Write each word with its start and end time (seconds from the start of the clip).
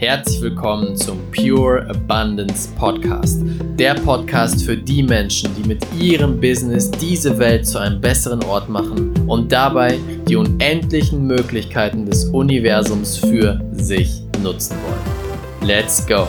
Herzlich 0.00 0.40
willkommen 0.40 0.96
zum 0.96 1.30
Pure 1.30 1.86
Abundance 1.90 2.70
Podcast. 2.74 3.42
Der 3.78 3.92
Podcast 3.92 4.64
für 4.64 4.74
die 4.74 5.02
Menschen, 5.02 5.54
die 5.54 5.68
mit 5.68 5.84
ihrem 5.92 6.40
Business 6.40 6.90
diese 6.90 7.38
Welt 7.38 7.66
zu 7.66 7.76
einem 7.76 8.00
besseren 8.00 8.42
Ort 8.44 8.70
machen 8.70 9.12
und 9.28 9.52
dabei 9.52 9.98
die 10.26 10.36
unendlichen 10.36 11.26
Möglichkeiten 11.26 12.06
des 12.06 12.24
Universums 12.24 13.18
für 13.18 13.60
sich 13.72 14.22
nutzen 14.42 14.78
wollen. 14.84 15.68
Let's 15.68 16.06
go! 16.06 16.26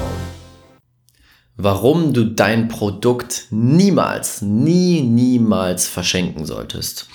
Warum 1.55 2.11
du 2.11 2.25
dein 2.25 2.67
Produkt 2.67 3.45
niemals, 3.51 4.41
nie, 4.41 4.99
niemals 4.99 5.87
verschenken 5.87 6.45
solltest. 6.45 7.07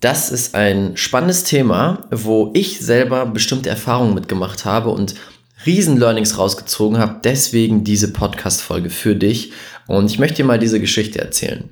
Das 0.00 0.30
ist 0.30 0.54
ein 0.54 0.96
spannendes 0.96 1.42
Thema, 1.42 2.06
wo 2.10 2.52
ich 2.54 2.78
selber 2.78 3.26
bestimmte 3.26 3.68
Erfahrungen 3.68 4.14
mitgemacht 4.14 4.64
habe 4.64 4.90
und 4.90 5.16
Riesen-Learnings 5.66 6.38
rausgezogen 6.38 6.98
habe. 6.98 7.20
Deswegen 7.24 7.82
diese 7.82 8.12
Podcast-Folge 8.12 8.90
für 8.90 9.16
dich. 9.16 9.52
Und 9.88 10.08
ich 10.10 10.20
möchte 10.20 10.36
dir 10.36 10.44
mal 10.44 10.60
diese 10.60 10.78
Geschichte 10.78 11.18
erzählen. 11.18 11.68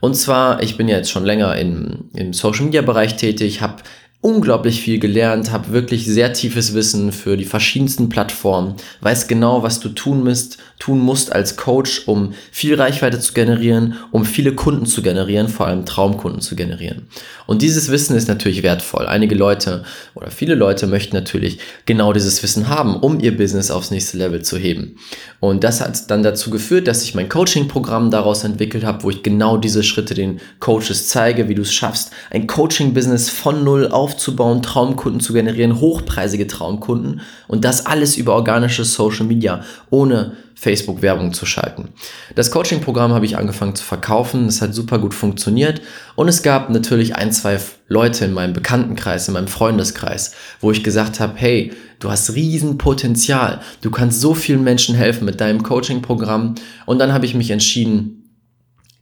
Und 0.00 0.14
zwar, 0.14 0.60
ich 0.62 0.76
bin 0.76 0.88
ja 0.88 0.96
jetzt 0.96 1.10
schon 1.10 1.24
länger 1.24 1.56
im, 1.56 2.10
im 2.14 2.32
Social-Media-Bereich 2.32 3.16
tätig, 3.16 3.60
habe 3.60 3.82
unglaublich 4.20 4.80
viel 4.80 4.98
gelernt, 4.98 5.52
habe 5.52 5.72
wirklich 5.72 6.04
sehr 6.04 6.32
tiefes 6.32 6.74
Wissen 6.74 7.12
für 7.12 7.36
die 7.36 7.44
verschiedensten 7.44 8.08
Plattformen, 8.08 8.74
weiß 9.00 9.28
genau, 9.28 9.62
was 9.62 9.78
du 9.78 9.90
tun 9.90 10.24
musst, 10.24 10.58
tun 10.80 10.98
musst 10.98 11.32
als 11.32 11.56
Coach, 11.56 12.02
um 12.06 12.34
viel 12.50 12.74
Reichweite 12.74 13.20
zu 13.20 13.32
generieren, 13.32 13.94
um 14.10 14.24
viele 14.24 14.54
Kunden 14.54 14.86
zu 14.86 15.02
generieren, 15.02 15.48
vor 15.48 15.68
allem 15.68 15.84
Traumkunden 15.84 16.40
zu 16.40 16.56
generieren. 16.56 17.06
Und 17.46 17.62
dieses 17.62 17.90
Wissen 17.90 18.16
ist 18.16 18.28
natürlich 18.28 18.62
wertvoll. 18.62 19.06
Einige 19.06 19.34
Leute 19.34 19.84
oder 20.14 20.30
viele 20.30 20.54
Leute 20.54 20.86
möchten 20.86 21.16
natürlich 21.16 21.58
genau 21.86 22.12
dieses 22.12 22.42
Wissen 22.42 22.68
haben, 22.68 22.96
um 22.96 23.20
ihr 23.20 23.36
Business 23.36 23.70
aufs 23.70 23.90
nächste 23.90 24.18
Level 24.18 24.42
zu 24.42 24.58
heben. 24.58 24.96
Und 25.40 25.62
das 25.62 25.80
hat 25.80 26.10
dann 26.10 26.22
dazu 26.22 26.50
geführt, 26.50 26.88
dass 26.88 27.04
ich 27.04 27.14
mein 27.14 27.28
Coaching-Programm 27.28 28.10
daraus 28.10 28.44
entwickelt 28.44 28.84
habe, 28.84 29.04
wo 29.04 29.10
ich 29.10 29.22
genau 29.22 29.56
diese 29.56 29.82
Schritte 29.82 30.14
den 30.14 30.40
Coaches 30.58 31.08
zeige, 31.08 31.48
wie 31.48 31.54
du 31.54 31.62
es 31.62 31.72
schaffst, 31.72 32.10
ein 32.30 32.46
Coaching-Business 32.46 33.30
von 33.30 33.64
null 33.64 33.88
auf 33.88 34.07
aufzubauen, 34.08 34.62
Traumkunden 34.62 35.20
zu 35.20 35.34
generieren, 35.34 35.80
hochpreisige 35.80 36.46
Traumkunden 36.46 37.20
und 37.46 37.64
das 37.64 37.84
alles 37.84 38.16
über 38.16 38.34
organische 38.34 38.84
Social 38.84 39.26
Media, 39.26 39.62
ohne 39.90 40.32
Facebook 40.54 41.02
Werbung 41.02 41.34
zu 41.34 41.46
schalten. 41.46 41.90
Das 42.34 42.50
Coaching-Programm 42.50 43.12
habe 43.12 43.26
ich 43.26 43.36
angefangen 43.36 43.76
zu 43.76 43.84
verkaufen, 43.84 44.46
es 44.46 44.62
hat 44.62 44.74
super 44.74 44.98
gut 44.98 45.14
funktioniert. 45.14 45.82
Und 46.16 46.26
es 46.26 46.42
gab 46.42 46.70
natürlich 46.70 47.14
ein, 47.14 47.30
zwei 47.32 47.60
Leute 47.86 48.24
in 48.24 48.32
meinem 48.32 48.54
Bekanntenkreis, 48.54 49.28
in 49.28 49.34
meinem 49.34 49.46
Freundeskreis, 49.46 50.32
wo 50.60 50.72
ich 50.72 50.82
gesagt 50.82 51.20
habe, 51.20 51.34
hey, 51.36 51.72
du 52.00 52.10
hast 52.10 52.34
riesen 52.34 52.76
Potenzial, 52.76 53.60
du 53.82 53.90
kannst 53.90 54.20
so 54.20 54.34
vielen 54.34 54.64
Menschen 54.64 54.96
helfen 54.96 55.26
mit 55.26 55.40
deinem 55.40 55.62
Coaching-Programm. 55.62 56.56
Und 56.86 56.98
dann 56.98 57.12
habe 57.12 57.26
ich 57.26 57.34
mich 57.34 57.50
entschieden, 57.50 58.24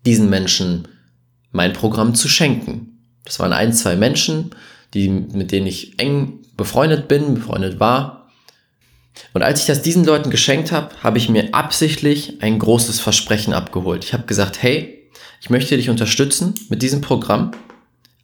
diesen 0.05 0.29
Menschen 0.29 0.89
mein 1.53 1.73
Programm 1.73 2.15
zu 2.15 2.29
schenken. 2.29 2.97
Das 3.25 3.41
waren 3.41 3.53
ein, 3.53 3.73
zwei 3.73 3.97
Menschen, 3.97 4.51
die, 4.95 5.09
mit 5.09 5.53
denen 5.53 5.67
ich 5.67 5.99
eng 5.99 6.41
befreundet 6.57 7.09
bin, 7.09 7.35
befreundet 7.35 7.81
war. 7.81 8.31
Und 9.33 9.43
als 9.43 9.61
ich 9.61 9.67
das 9.67 9.83
diesen 9.83 10.05
Leuten 10.05 10.31
geschenkt 10.31 10.73
habe, 10.73 10.95
habe 11.03 11.19
ich 11.19 11.29
mir 11.29 11.55
absichtlich 11.55 12.43
ein 12.43 12.59
großes 12.59 13.01
Versprechen 13.01 13.53
abgeholt. 13.55 14.05
Ich 14.05 14.13
habe 14.13 14.27
gesagt, 14.27 14.63
hey, 14.63 15.11
ich 15.41 15.51
möchte 15.51 15.77
dich 15.77 15.91
unterstützen 15.91 16.55
mit 16.69 16.83
diesem 16.83 17.01
Programm, 17.01 17.53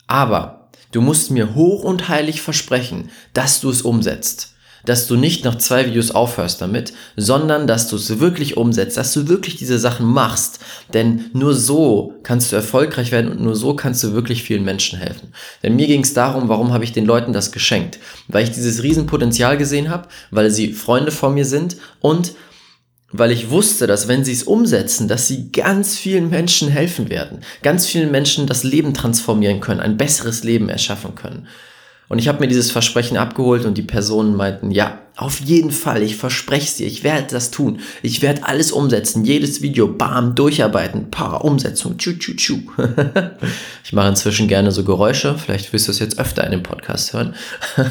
aber 0.07 0.71
du 0.93 1.01
musst 1.01 1.31
mir 1.31 1.55
hoch 1.55 1.85
und 1.85 2.09
heilig 2.09 2.43
versprechen, 2.43 3.11
dass 3.33 3.61
du 3.61 3.71
es 3.71 3.83
umsetzt 3.83 4.53
dass 4.85 5.07
du 5.07 5.17
nicht 5.17 5.45
nach 5.45 5.57
zwei 5.57 5.87
Videos 5.87 6.11
aufhörst 6.11 6.61
damit, 6.61 6.93
sondern 7.17 7.67
dass 7.67 7.89
du 7.89 7.97
es 7.97 8.19
wirklich 8.21 8.57
umsetzt, 8.57 8.97
dass 8.97 9.13
du 9.13 9.29
wirklich 9.29 9.57
diese 9.57 9.79
Sachen 9.79 10.07
machst. 10.07 10.61
Denn 10.93 11.27
nur 11.33 11.55
so 11.55 12.15
kannst 12.23 12.53
du 12.53 12.57
erfolgreich 12.57 13.13
werden 13.13 13.31
und 13.31 13.41
nur 13.41 13.57
so 13.57 13.75
kannst 13.75 14.03
du 14.05 14.13
wirklich 14.13 14.43
vielen 14.43 14.65
Menschen 14.65 14.99
helfen. 14.99 15.33
Denn 15.63 15.77
mir 15.77 15.87
ging 15.87 16.03
es 16.03 16.15
darum, 16.15 16.49
warum 16.49 16.73
habe 16.73 16.85
ich 16.85 16.93
den 16.93 17.07
Leuten 17.07 17.33
das 17.33 17.53
geschenkt? 17.53 17.99
Weil 18.29 18.45
ich 18.45 18.51
dieses 18.51 18.83
Riesenpotenzial 18.83 19.57
gesehen 19.57 19.91
habe, 19.91 20.09
weil 20.31 20.51
sie 20.51 20.73
Freunde 20.73 21.13
von 21.13 21.35
mir 21.35 21.45
sind 21.45 21.77
und 22.01 22.35
weil 23.13 23.31
ich 23.31 23.51
wusste, 23.51 23.87
dass 23.87 24.09
wenn 24.09 24.25
sie 24.25 24.33
es 24.33 24.43
umsetzen, 24.43 25.07
dass 25.07 25.29
sie 25.29 25.53
ganz 25.53 25.97
vielen 25.97 26.31
Menschen 26.31 26.69
helfen 26.69 27.11
werden, 27.11 27.41
ganz 27.63 27.87
vielen 27.87 28.11
Menschen 28.11 28.47
das 28.47 28.65
Leben 28.65 28.95
transformieren 28.95 29.61
können, 29.61 29.81
ein 29.81 29.99
besseres 29.99 30.45
Leben 30.45 30.71
erschaffen 30.71 31.15
können. 31.15 31.47
Und 32.13 32.19
ich 32.19 32.29
habe 32.29 32.41
mir 32.41 32.47
dieses 32.47 32.71
Versprechen 32.71 33.17
abgeholt 33.17 33.65
und 33.65 33.79
die 33.79 33.83
Personen 33.83 34.37
meinten, 34.37 34.71
ja, 34.71 34.99
auf 35.17 35.41
jeden 35.41 35.71
Fall, 35.71 36.03
ich 36.03 36.17
verspreche 36.17 36.67
es 36.67 36.77
dir, 36.77 36.87
ich 36.87 37.05
werde 37.05 37.29
das 37.31 37.51
tun. 37.51 37.81
Ich 38.03 38.21
werde 38.21 38.45
alles 38.45 38.71
umsetzen, 38.71 39.25
jedes 39.25 39.63
Video, 39.63 39.89
bam, 39.89 40.35
durcharbeiten, 40.35 41.11
paar 41.11 41.43
Umsetzung, 41.43 41.97
tschu, 41.97 42.13
tschu, 42.19 42.35
tschu. 42.35 42.59
ich 43.83 43.95
mache 43.95 44.11
inzwischen 44.11 44.47
gerne 44.47 44.73
so 44.73 44.85
Geräusche, 44.85 45.39
vielleicht 45.39 45.73
wirst 45.73 45.89
du 45.89 45.93
es 45.93 46.01
jetzt 46.01 46.19
öfter 46.19 46.45
in 46.45 46.51
dem 46.51 46.63
Podcast 46.63 47.15
hören. 47.15 47.35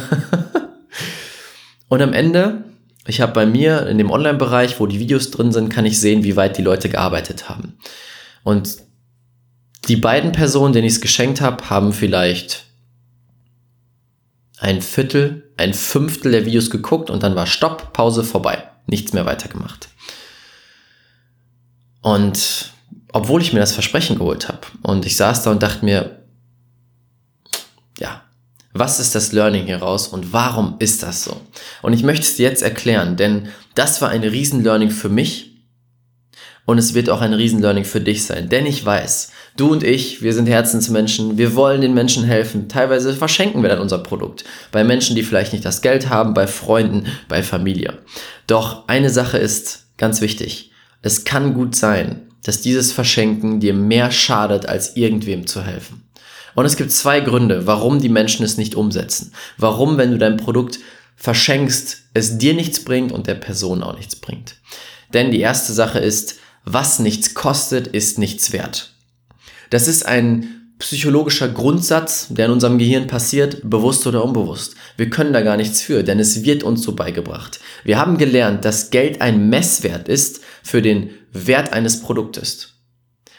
und 1.87 2.01
am 2.03 2.13
Ende, 2.13 2.65
ich 3.07 3.21
habe 3.21 3.33
bei 3.33 3.47
mir 3.47 3.87
in 3.87 3.97
dem 3.97 4.11
Online-Bereich, 4.11 4.79
wo 4.79 4.85
die 4.85 4.99
Videos 4.99 5.31
drin 5.31 5.51
sind, 5.51 5.69
kann 5.69 5.87
ich 5.87 5.99
sehen, 5.99 6.23
wie 6.23 6.35
weit 6.35 6.59
die 6.59 6.63
Leute 6.63 6.89
gearbeitet 6.89 7.49
haben. 7.49 7.79
Und 8.43 8.77
die 9.87 9.95
beiden 9.95 10.31
Personen, 10.31 10.73
denen 10.73 10.85
ich 10.85 10.93
es 10.93 11.01
geschenkt 11.01 11.41
habe, 11.41 11.71
haben 11.71 11.91
vielleicht 11.91 12.70
ein 14.61 14.83
Viertel, 14.83 15.51
ein 15.57 15.73
Fünftel 15.73 16.31
der 16.31 16.45
Videos 16.45 16.69
geguckt 16.69 17.09
und 17.09 17.23
dann 17.23 17.35
war 17.35 17.47
Stopp, 17.47 17.93
Pause, 17.93 18.23
vorbei. 18.23 18.63
Nichts 18.85 19.11
mehr 19.11 19.25
weitergemacht. 19.25 19.89
Und 22.01 22.71
obwohl 23.11 23.41
ich 23.41 23.53
mir 23.53 23.59
das 23.59 23.73
Versprechen 23.73 24.19
geholt 24.19 24.47
habe 24.47 24.61
und 24.83 25.05
ich 25.05 25.17
saß 25.17 25.43
da 25.43 25.51
und 25.51 25.63
dachte 25.63 25.83
mir, 25.83 26.23
ja, 27.97 28.21
was 28.71 28.99
ist 28.99 29.15
das 29.15 29.31
Learning 29.31 29.65
hier 29.65 29.81
raus 29.81 30.07
und 30.07 30.31
warum 30.31 30.75
ist 30.77 31.01
das 31.01 31.23
so? 31.23 31.41
Und 31.81 31.93
ich 31.93 32.03
möchte 32.03 32.23
es 32.23 32.35
dir 32.35 32.47
jetzt 32.47 32.61
erklären, 32.61 33.17
denn 33.17 33.49
das 33.73 33.99
war 34.01 34.09
ein 34.09 34.23
Riesen-Learning 34.23 34.91
für 34.91 35.09
mich 35.09 35.50
und 36.65 36.77
es 36.77 36.93
wird 36.93 37.09
auch 37.09 37.21
ein 37.21 37.33
Riesen-Learning 37.33 37.85
für 37.85 38.01
dich 38.01 38.23
sein. 38.25 38.49
Denn 38.49 38.65
ich 38.65 38.85
weiß, 38.85 39.31
du 39.57 39.71
und 39.71 39.83
ich, 39.83 40.21
wir 40.21 40.33
sind 40.33 40.47
Herzensmenschen, 40.47 41.37
wir 41.37 41.55
wollen 41.55 41.81
den 41.81 41.93
Menschen 41.93 42.23
helfen. 42.23 42.69
Teilweise 42.69 43.13
verschenken 43.13 43.61
wir 43.61 43.69
dann 43.69 43.79
unser 43.79 43.97
Produkt. 43.97 44.43
Bei 44.71 44.83
Menschen, 44.83 45.15
die 45.15 45.23
vielleicht 45.23 45.53
nicht 45.53 45.65
das 45.65 45.81
Geld 45.81 46.09
haben, 46.09 46.33
bei 46.33 46.47
Freunden, 46.47 47.07
bei 47.27 47.43
Familie. 47.43 47.97
Doch 48.47 48.87
eine 48.87 49.09
Sache 49.09 49.37
ist 49.37 49.87
ganz 49.97 50.21
wichtig. 50.21 50.71
Es 51.01 51.23
kann 51.23 51.53
gut 51.53 51.75
sein, 51.75 52.27
dass 52.43 52.61
dieses 52.61 52.91
Verschenken 52.91 53.59
dir 53.59 53.73
mehr 53.73 54.11
schadet, 54.11 54.65
als 54.65 54.95
irgendwem 54.95 55.47
zu 55.47 55.63
helfen. 55.63 56.03
Und 56.53 56.65
es 56.65 56.75
gibt 56.75 56.91
zwei 56.91 57.21
Gründe, 57.21 57.65
warum 57.65 57.99
die 57.99 58.09
Menschen 58.09 58.43
es 58.43 58.57
nicht 58.57 58.75
umsetzen. 58.75 59.33
Warum, 59.57 59.97
wenn 59.97 60.11
du 60.11 60.17
dein 60.17 60.37
Produkt 60.37 60.79
verschenkst, 61.15 62.03
es 62.13 62.37
dir 62.37 62.53
nichts 62.53 62.83
bringt 62.83 63.11
und 63.11 63.27
der 63.27 63.35
Person 63.35 63.83
auch 63.83 63.95
nichts 63.95 64.15
bringt. 64.15 64.55
Denn 65.13 65.31
die 65.31 65.39
erste 65.39 65.73
Sache 65.73 65.99
ist, 65.99 66.39
was 66.63 66.99
nichts 66.99 67.33
kostet, 67.33 67.87
ist 67.87 68.17
nichts 68.17 68.51
wert. 68.51 68.93
Das 69.69 69.87
ist 69.87 70.05
ein 70.05 70.73
psychologischer 70.79 71.47
Grundsatz, 71.47 72.27
der 72.29 72.47
in 72.47 72.51
unserem 72.53 72.77
Gehirn 72.77 73.07
passiert, 73.07 73.61
bewusst 73.69 74.05
oder 74.07 74.25
unbewusst. 74.25 74.75
Wir 74.97 75.09
können 75.09 75.31
da 75.31 75.41
gar 75.41 75.55
nichts 75.55 75.81
für, 75.81 76.03
denn 76.03 76.19
es 76.19 76.43
wird 76.43 76.63
uns 76.63 76.81
so 76.81 76.95
beigebracht. 76.95 77.59
Wir 77.83 77.99
haben 77.99 78.17
gelernt, 78.17 78.65
dass 78.65 78.89
Geld 78.89 79.21
ein 79.21 79.49
Messwert 79.49 80.07
ist 80.07 80.41
für 80.63 80.81
den 80.81 81.11
Wert 81.31 81.71
eines 81.71 82.01
Produktes. 82.01 82.79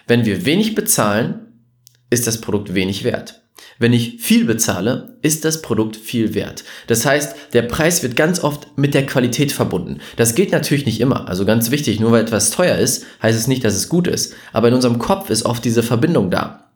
Wenn 0.07 0.25
wir 0.25 0.45
wenig 0.45 0.75
bezahlen, 0.75 1.67
ist 2.11 2.27
das 2.27 2.41
Produkt 2.41 2.75
wenig 2.75 3.05
wert. 3.05 3.42
Wenn 3.83 3.93
ich 3.93 4.19
viel 4.21 4.45
bezahle, 4.45 5.17
ist 5.23 5.45
das 5.45 5.61
Produkt 5.61 5.97
viel 5.97 6.35
wert. 6.35 6.63
Das 6.87 7.05
heißt, 7.05 7.35
der 7.53 7.63
Preis 7.63 8.05
wird 8.05 8.15
ganz 8.15 8.39
oft 8.39 8.79
mit 8.79 8.95
der 8.95 9.07
Qualität 9.07 9.51
verbunden. 9.51 9.99
Das 10.15 10.37
geht 10.37 10.53
natürlich 10.53 10.87
nicht 10.87 11.01
immer. 11.01 11.27
Also 11.27 11.45
ganz 11.45 11.73
wichtig, 11.73 11.99
nur 11.99 12.13
weil 12.13 12.23
etwas 12.23 12.53
teuer 12.53 12.77
ist, 12.77 13.05
heißt 13.21 13.37
es 13.37 13.49
nicht, 13.49 13.65
dass 13.65 13.75
es 13.75 13.89
gut 13.89 14.07
ist. 14.07 14.37
Aber 14.53 14.69
in 14.69 14.75
unserem 14.75 15.01
Kopf 15.01 15.31
ist 15.31 15.45
oft 15.45 15.65
diese 15.65 15.83
Verbindung 15.83 16.31
da. 16.31 16.71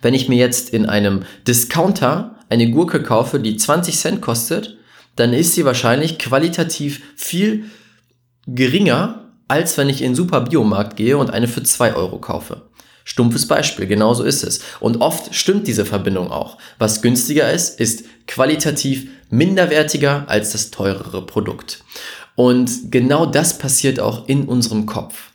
Wenn 0.00 0.14
ich 0.14 0.28
mir 0.28 0.36
jetzt 0.36 0.70
in 0.70 0.86
einem 0.86 1.22
Discounter 1.46 2.34
eine 2.48 2.68
Gurke 2.72 3.04
kaufe, 3.04 3.38
die 3.38 3.56
20 3.56 3.96
Cent 3.96 4.20
kostet, 4.20 4.78
dann 5.14 5.32
ist 5.32 5.54
sie 5.54 5.64
wahrscheinlich 5.64 6.18
qualitativ 6.18 7.02
viel 7.14 7.66
geringer, 8.48 9.30
als 9.46 9.78
wenn 9.78 9.88
ich 9.88 10.02
in 10.02 10.08
den 10.08 10.16
Super 10.16 10.40
Biomarkt 10.40 10.96
gehe 10.96 11.18
und 11.18 11.30
eine 11.30 11.46
für 11.46 11.62
2 11.62 11.94
Euro 11.94 12.18
kaufe. 12.18 12.62
Stumpfes 13.04 13.46
Beispiel, 13.48 13.86
genauso 13.86 14.22
ist 14.24 14.44
es. 14.44 14.60
Und 14.80 15.00
oft 15.00 15.34
stimmt 15.34 15.66
diese 15.66 15.84
Verbindung 15.84 16.30
auch. 16.30 16.58
Was 16.78 17.02
günstiger 17.02 17.50
ist, 17.50 17.80
ist 17.80 18.04
qualitativ 18.26 19.08
minderwertiger 19.30 20.24
als 20.28 20.52
das 20.52 20.70
teurere 20.70 21.24
Produkt. 21.26 21.82
Und 22.34 22.90
genau 22.90 23.26
das 23.26 23.58
passiert 23.58 24.00
auch 24.00 24.28
in 24.28 24.44
unserem 24.46 24.86
Kopf. 24.86 25.32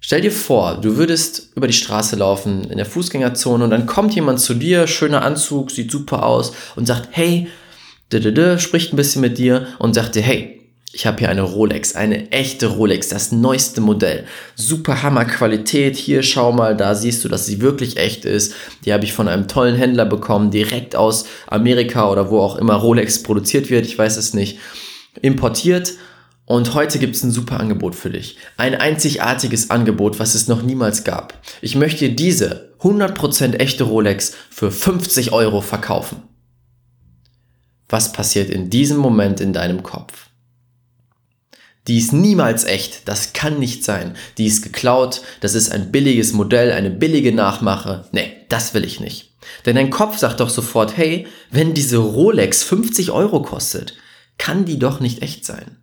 Stell 0.00 0.20
dir 0.20 0.32
vor, 0.32 0.80
du 0.80 0.96
würdest 0.96 1.50
über 1.54 1.66
die 1.66 1.72
Straße 1.72 2.16
laufen 2.16 2.64
in 2.70 2.78
der 2.78 2.86
Fußgängerzone 2.86 3.64
und 3.64 3.70
dann 3.70 3.86
kommt 3.86 4.14
jemand 4.14 4.40
zu 4.40 4.54
dir, 4.54 4.86
schöner 4.86 5.22
Anzug, 5.22 5.70
sieht 5.70 5.90
super 5.90 6.24
aus 6.24 6.52
und 6.76 6.86
sagt, 6.86 7.08
hey, 7.10 7.48
spricht 8.58 8.92
ein 8.92 8.96
bisschen 8.96 9.20
mit 9.20 9.38
dir 9.38 9.66
und 9.78 9.94
sagt 9.94 10.14
dir, 10.14 10.22
hey, 10.22 10.57
ich 10.98 11.06
habe 11.06 11.20
hier 11.20 11.28
eine 11.28 11.42
Rolex, 11.42 11.94
eine 11.94 12.32
echte 12.32 12.66
Rolex, 12.66 13.06
das 13.10 13.30
neueste 13.30 13.80
Modell. 13.80 14.24
Super 14.56 15.04
Hammer 15.04 15.26
Qualität. 15.26 15.96
Hier 15.96 16.24
schau 16.24 16.50
mal, 16.50 16.76
da 16.76 16.96
siehst 16.96 17.24
du, 17.24 17.28
dass 17.28 17.46
sie 17.46 17.60
wirklich 17.60 17.98
echt 17.98 18.24
ist. 18.24 18.52
Die 18.84 18.92
habe 18.92 19.04
ich 19.04 19.12
von 19.12 19.28
einem 19.28 19.46
tollen 19.46 19.76
Händler 19.76 20.06
bekommen, 20.06 20.50
direkt 20.50 20.96
aus 20.96 21.26
Amerika 21.46 22.10
oder 22.10 22.30
wo 22.30 22.40
auch 22.40 22.56
immer 22.56 22.74
Rolex 22.74 23.22
produziert 23.22 23.70
wird, 23.70 23.86
ich 23.86 23.96
weiß 23.96 24.16
es 24.16 24.34
nicht. 24.34 24.58
Importiert 25.22 25.92
und 26.46 26.74
heute 26.74 26.98
gibt 26.98 27.14
es 27.14 27.22
ein 27.22 27.30
super 27.30 27.60
Angebot 27.60 27.94
für 27.94 28.10
dich. 28.10 28.36
Ein 28.56 28.74
einzigartiges 28.74 29.70
Angebot, 29.70 30.18
was 30.18 30.34
es 30.34 30.48
noch 30.48 30.62
niemals 30.62 31.04
gab. 31.04 31.40
Ich 31.60 31.76
möchte 31.76 32.10
diese 32.10 32.72
100% 32.80 33.54
echte 33.54 33.84
Rolex 33.84 34.34
für 34.50 34.72
50 34.72 35.30
Euro 35.30 35.60
verkaufen. 35.60 36.24
Was 37.88 38.12
passiert 38.12 38.50
in 38.50 38.68
diesem 38.68 38.96
Moment 38.96 39.40
in 39.40 39.52
deinem 39.52 39.84
Kopf? 39.84 40.27
Die 41.88 41.96
ist 41.96 42.12
niemals 42.12 42.64
echt, 42.64 43.08
das 43.08 43.32
kann 43.32 43.58
nicht 43.58 43.82
sein. 43.82 44.14
Die 44.36 44.46
ist 44.46 44.62
geklaut, 44.62 45.22
das 45.40 45.54
ist 45.54 45.72
ein 45.72 45.90
billiges 45.90 46.34
Modell, 46.34 46.70
eine 46.70 46.90
billige 46.90 47.32
Nachmache. 47.32 48.04
Nee, 48.12 48.30
das 48.50 48.74
will 48.74 48.84
ich 48.84 49.00
nicht. 49.00 49.32
Denn 49.64 49.76
dein 49.76 49.90
Kopf 49.90 50.18
sagt 50.18 50.40
doch 50.40 50.50
sofort, 50.50 50.98
hey, 50.98 51.26
wenn 51.50 51.72
diese 51.72 51.96
Rolex 51.96 52.62
50 52.62 53.10
Euro 53.10 53.42
kostet, 53.42 53.94
kann 54.36 54.66
die 54.66 54.78
doch 54.78 55.00
nicht 55.00 55.22
echt 55.22 55.46
sein. 55.46 55.78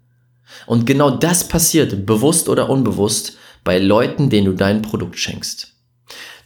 Und 0.67 0.85
genau 0.85 1.09
das 1.09 1.47
passiert, 1.47 2.05
bewusst 2.05 2.49
oder 2.49 2.69
unbewusst, 2.69 3.37
bei 3.63 3.79
Leuten, 3.79 4.29
denen 4.29 4.45
du 4.45 4.53
dein 4.53 4.83
Produkt 4.83 5.17
schenkst. 5.17 5.73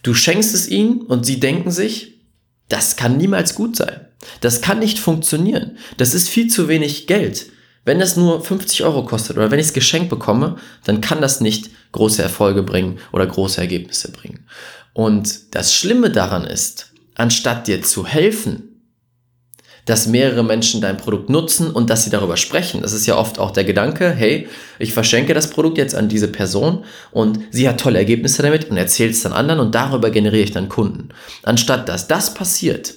Du 0.02 0.14
schenkst 0.14 0.54
es 0.54 0.68
ihnen 0.68 1.02
und 1.02 1.26
sie 1.26 1.38
denken 1.38 1.70
sich, 1.70 2.20
das 2.70 2.96
kann 2.96 3.18
niemals 3.18 3.54
gut 3.54 3.76
sein. 3.76 4.06
Das 4.40 4.62
kann 4.62 4.78
nicht 4.78 4.98
funktionieren. 4.98 5.76
Das 5.98 6.14
ist 6.14 6.30
viel 6.30 6.48
zu 6.48 6.68
wenig 6.68 7.06
Geld. 7.06 7.46
Wenn 7.90 7.98
das 7.98 8.16
nur 8.16 8.40
50 8.40 8.84
Euro 8.84 9.04
kostet 9.04 9.36
oder 9.36 9.50
wenn 9.50 9.58
ich 9.58 9.66
es 9.66 9.72
geschenkt 9.72 10.10
bekomme, 10.10 10.54
dann 10.84 11.00
kann 11.00 11.20
das 11.20 11.40
nicht 11.40 11.70
große 11.90 12.22
Erfolge 12.22 12.62
bringen 12.62 13.00
oder 13.10 13.26
große 13.26 13.60
Ergebnisse 13.60 14.12
bringen. 14.12 14.46
Und 14.92 15.56
das 15.56 15.74
Schlimme 15.74 16.10
daran 16.10 16.44
ist, 16.44 16.92
anstatt 17.16 17.66
dir 17.66 17.82
zu 17.82 18.06
helfen, 18.06 18.80
dass 19.86 20.06
mehrere 20.06 20.44
Menschen 20.44 20.80
dein 20.80 20.98
Produkt 20.98 21.30
nutzen 21.30 21.68
und 21.72 21.90
dass 21.90 22.04
sie 22.04 22.10
darüber 22.10 22.36
sprechen. 22.36 22.82
Das 22.82 22.92
ist 22.92 23.06
ja 23.06 23.16
oft 23.16 23.40
auch 23.40 23.50
der 23.50 23.64
Gedanke, 23.64 24.12
hey, 24.12 24.46
ich 24.78 24.94
verschenke 24.94 25.34
das 25.34 25.50
Produkt 25.50 25.76
jetzt 25.76 25.96
an 25.96 26.08
diese 26.08 26.28
Person 26.28 26.84
und 27.10 27.40
sie 27.50 27.68
hat 27.68 27.80
tolle 27.80 27.98
Ergebnisse 27.98 28.42
damit 28.42 28.70
und 28.70 28.76
erzählt 28.76 29.14
es 29.14 29.22
dann 29.22 29.32
anderen 29.32 29.58
und 29.58 29.74
darüber 29.74 30.10
generiere 30.10 30.44
ich 30.44 30.52
dann 30.52 30.68
Kunden. 30.68 31.08
Anstatt 31.42 31.88
dass 31.88 32.06
das 32.06 32.34
passiert, 32.34 32.94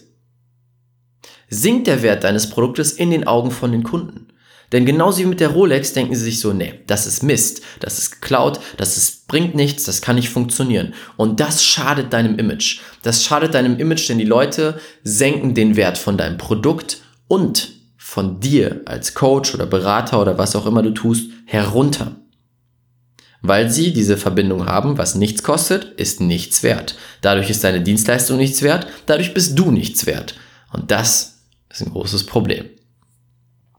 sinkt 1.49 1.87
der 1.87 2.03
Wert 2.03 2.23
deines 2.23 2.47
Produktes 2.47 2.91
in 2.91 3.09
den 3.09 3.25
Augen 3.25 3.49
von 3.49 3.71
den 3.71 3.81
Kunden. 3.81 4.27
Denn 4.73 4.87
genauso 4.87 5.19
wie 5.19 5.25
mit 5.25 5.39
der 5.39 5.49
Rolex 5.49 5.93
denken 5.93 6.15
sie 6.15 6.23
sich 6.23 6.39
so, 6.39 6.51
nee, 6.51 6.73
das 6.87 7.05
ist 7.05 7.21
Mist, 7.21 7.61
das 7.79 7.99
ist 7.99 8.19
geklaut, 8.19 8.59
das 8.77 8.97
ist, 8.97 9.27
bringt 9.27 9.53
nichts, 9.53 9.85
das 9.85 10.01
kann 10.01 10.15
nicht 10.15 10.29
funktionieren. 10.29 10.95
Und 11.15 11.39
das 11.39 11.63
schadet 11.63 12.11
deinem 12.11 12.39
Image. 12.39 12.79
Das 13.03 13.23
schadet 13.23 13.53
deinem 13.53 13.79
Image, 13.79 14.09
denn 14.09 14.17
die 14.17 14.25
Leute 14.25 14.79
senken 15.03 15.53
den 15.53 15.75
Wert 15.75 15.99
von 15.99 16.17
deinem 16.17 16.39
Produkt 16.39 17.03
und 17.27 17.71
von 17.97 18.39
dir 18.39 18.81
als 18.85 19.13
Coach 19.13 19.53
oder 19.53 19.67
Berater 19.67 20.19
oder 20.19 20.39
was 20.39 20.55
auch 20.55 20.65
immer 20.65 20.81
du 20.81 20.91
tust, 20.91 21.29
herunter. 21.45 22.15
Weil 23.43 23.69
sie 23.69 23.93
diese 23.93 24.17
Verbindung 24.17 24.65
haben, 24.65 24.97
was 24.97 25.13
nichts 25.13 25.43
kostet, 25.43 25.85
ist 25.99 26.19
nichts 26.19 26.63
wert. 26.63 26.95
Dadurch 27.21 27.51
ist 27.51 27.63
deine 27.63 27.81
Dienstleistung 27.81 28.37
nichts 28.37 28.63
wert, 28.63 28.87
dadurch 29.05 29.35
bist 29.35 29.59
du 29.59 29.69
nichts 29.69 30.07
wert. 30.07 30.33
Und 30.71 30.89
das 30.89 31.43
ist 31.69 31.81
ein 31.81 31.91
großes 31.91 32.25
Problem. 32.25 32.65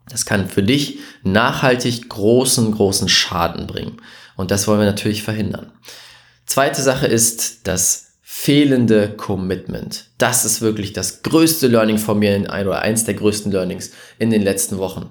Das 0.08 0.26
kann 0.26 0.48
für 0.48 0.62
dich 0.62 0.98
nachhaltig 1.22 2.08
großen, 2.08 2.72
großen 2.72 3.08
Schaden 3.08 3.66
bringen. 3.66 4.00
Und 4.36 4.50
das 4.50 4.66
wollen 4.66 4.80
wir 4.80 4.86
natürlich 4.86 5.22
verhindern. 5.22 5.72
Zweite 6.46 6.82
Sache 6.82 7.06
ist 7.06 7.66
das 7.66 8.12
fehlende 8.22 9.10
Commitment. 9.10 10.06
Das 10.18 10.44
ist 10.44 10.60
wirklich 10.60 10.92
das 10.92 11.22
größte 11.22 11.68
Learning 11.68 11.98
von 11.98 12.18
mir 12.18 12.36
in 12.36 12.46
ein 12.46 12.66
oder 12.66 12.80
eins 12.82 13.04
der 13.04 13.14
größten 13.14 13.50
Learnings 13.50 13.92
in 14.18 14.30
den 14.30 14.42
letzten 14.42 14.78
Wochen. 14.78 15.10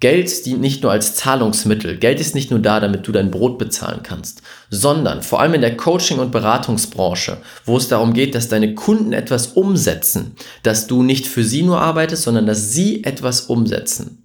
Geld 0.00 0.46
dient 0.46 0.60
nicht 0.60 0.84
nur 0.84 0.92
als 0.92 1.16
Zahlungsmittel. 1.16 1.96
Geld 1.96 2.20
ist 2.20 2.36
nicht 2.36 2.52
nur 2.52 2.60
da, 2.60 2.78
damit 2.78 3.08
du 3.08 3.12
dein 3.12 3.32
Brot 3.32 3.58
bezahlen 3.58 4.00
kannst, 4.04 4.42
sondern 4.70 5.22
vor 5.22 5.40
allem 5.40 5.54
in 5.54 5.60
der 5.60 5.76
Coaching- 5.76 6.20
und 6.20 6.30
Beratungsbranche, 6.30 7.38
wo 7.64 7.76
es 7.76 7.88
darum 7.88 8.12
geht, 8.12 8.36
dass 8.36 8.48
deine 8.48 8.74
Kunden 8.74 9.12
etwas 9.12 9.48
umsetzen, 9.48 10.36
dass 10.62 10.86
du 10.86 11.02
nicht 11.02 11.26
für 11.26 11.42
sie 11.42 11.62
nur 11.62 11.80
arbeitest, 11.80 12.22
sondern 12.22 12.46
dass 12.46 12.72
sie 12.72 13.02
etwas 13.02 13.42
umsetzen. 13.42 14.24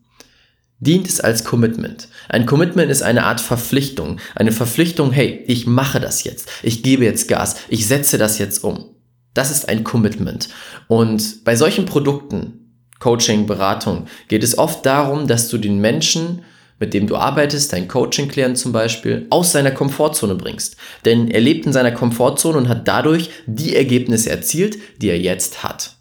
Dient 0.80 1.08
es 1.08 1.22
als 1.22 1.44
Commitment. 1.44 2.08
Ein 2.30 2.46
Commitment 2.46 2.92
ist 2.92 3.02
eine 3.02 3.24
Art 3.24 3.42
Verpflichtung. 3.42 4.19
Eine 4.36 4.52
Verpflichtung, 4.52 5.12
hey, 5.12 5.44
ich 5.48 5.66
mache 5.66 6.00
das 6.00 6.24
jetzt. 6.24 6.50
Ich 6.62 6.84
gebe 6.84 7.06
jetzt 7.06 7.30
Gas. 7.30 7.56
Ich 7.69 7.88
setze 7.88 8.18
das 8.18 8.38
jetzt 8.38 8.64
um. 8.64 8.94
Das 9.34 9.50
ist 9.50 9.69
ein 9.69 9.84
Commitment. 9.84 10.50
Und 10.88 11.46
bei 11.46 11.56
solchen 11.56 11.86
Produkten, 11.86 12.62
Coaching, 13.04 13.48
Beratung, 13.48 14.08
geht 14.30 14.46
es 14.46 14.58
oft 14.58 14.86
darum, 14.86 15.28
dass 15.28 15.50
du 15.50 15.58
den 15.58 15.80
Menschen, 15.80 16.44
mit 16.80 16.94
dem 16.94 17.06
du 17.06 17.18
arbeitest, 17.18 17.74
dein 17.74 17.90
Coaching-Klient 17.90 18.58
zum 18.58 18.72
Beispiel, 18.72 19.28
aus 19.30 19.52
seiner 19.52 19.72
Komfortzone 19.72 20.36
bringst. 20.36 20.78
Denn 21.04 21.30
er 21.30 21.42
lebt 21.42 21.66
in 21.66 21.74
seiner 21.74 21.92
Komfortzone 21.92 22.58
und 22.58 22.70
hat 22.70 22.88
dadurch 22.88 23.30
die 23.46 23.76
Ergebnisse 23.76 24.30
erzielt, 24.30 24.78
die 25.02 25.10
er 25.10 25.20
jetzt 25.20 25.64
hat. 25.64 25.98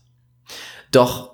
Doch 0.93 1.33